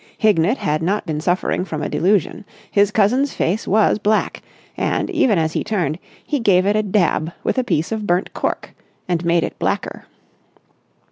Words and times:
Hignett 0.17 0.57
had 0.57 0.81
not 0.81 1.05
been 1.05 1.21
suffering 1.21 1.63
from 1.63 1.83
a 1.83 1.87
delusion. 1.87 2.43
His 2.71 2.89
cousin's 2.89 3.35
face 3.35 3.67
was 3.67 3.99
black; 3.99 4.41
and, 4.75 5.11
even 5.11 5.37
as 5.37 5.53
he 5.53 5.63
turned, 5.63 5.99
he 6.25 6.39
gave 6.39 6.65
it 6.65 6.75
a 6.75 6.81
dab 6.81 7.31
with 7.43 7.59
a 7.59 7.63
piece 7.63 7.91
of 7.91 8.07
burnt 8.07 8.33
cork 8.33 8.73
and 9.07 9.23
made 9.23 9.43
it 9.43 9.59
blacker. 9.59 10.05